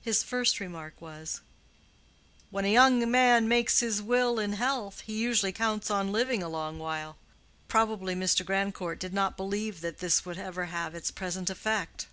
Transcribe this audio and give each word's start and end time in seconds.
His 0.00 0.22
first 0.22 0.60
remark 0.60 1.00
was, 1.00 1.40
"When 2.52 2.64
a 2.64 2.72
young 2.72 3.10
man 3.10 3.48
makes 3.48 3.80
his 3.80 4.00
will 4.00 4.38
in 4.38 4.52
health, 4.52 5.00
he 5.00 5.18
usually 5.18 5.50
counts 5.50 5.90
on 5.90 6.12
living 6.12 6.40
a 6.40 6.48
long 6.48 6.78
while. 6.78 7.16
Probably 7.66 8.14
Mr. 8.14 8.46
Grandcourt 8.46 9.00
did 9.00 9.12
not 9.12 9.36
believe 9.36 9.80
that 9.80 9.98
this 9.98 10.24
will 10.24 10.36
would 10.36 10.38
ever 10.38 10.66
have 10.66 10.94
its 10.94 11.10
present 11.10 11.50
effect." 11.50 12.06